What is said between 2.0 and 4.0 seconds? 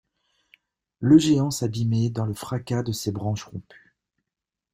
dans le fracas de ses branches rompues.